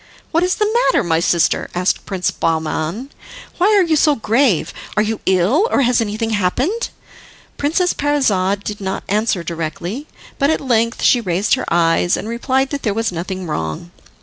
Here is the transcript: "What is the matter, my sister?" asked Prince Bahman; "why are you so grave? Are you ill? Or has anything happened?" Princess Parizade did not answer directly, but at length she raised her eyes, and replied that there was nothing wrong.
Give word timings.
"What 0.31 0.41
is 0.43 0.55
the 0.55 0.65
matter, 0.87 1.03
my 1.03 1.19
sister?" 1.19 1.69
asked 1.75 2.07
Prince 2.07 2.31
Bahman; 2.31 3.11
"why 3.59 3.67
are 3.77 3.83
you 3.83 3.95
so 3.95 4.15
grave? 4.15 4.73
Are 4.97 5.03
you 5.03 5.19
ill? 5.27 5.67
Or 5.69 5.81
has 5.83 6.01
anything 6.01 6.31
happened?" 6.31 6.89
Princess 7.57 7.93
Parizade 7.93 8.63
did 8.63 8.81
not 8.81 9.03
answer 9.07 9.43
directly, 9.43 10.07
but 10.39 10.49
at 10.49 10.59
length 10.59 11.03
she 11.03 11.21
raised 11.21 11.53
her 11.53 11.71
eyes, 11.71 12.17
and 12.17 12.27
replied 12.27 12.71
that 12.71 12.81
there 12.81 12.95
was 12.95 13.11
nothing 13.11 13.45
wrong. 13.45 13.91